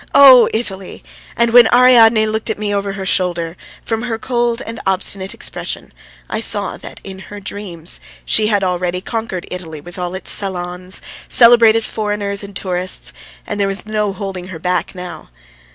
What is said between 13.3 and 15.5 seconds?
and there was no holding her back now.